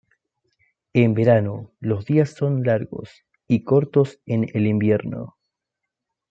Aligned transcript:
En 0.93 1.13
verano, 1.13 1.69
los 1.79 2.05
días 2.05 2.31
son 2.31 2.63
largos 2.63 3.11
y 3.47 3.63
cortos 3.63 4.19
en 4.25 4.47
el 4.55 4.65
invierno. 4.65 5.37